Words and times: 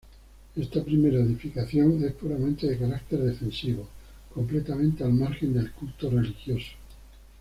Esta 0.55 0.83
primera 0.83 1.19
edificación 1.19 2.03
es 2.03 2.13
puramente 2.13 2.65
de 2.65 2.75
carácter 2.79 3.19
defensivo, 3.19 3.87
completamente 4.33 5.03
al 5.03 5.13
margen 5.13 5.53
del 5.53 5.71
culto 5.73 6.09
religioso. 6.09 6.71